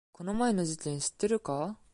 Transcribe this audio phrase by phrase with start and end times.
[0.11, 1.77] この前の事件知ってるか？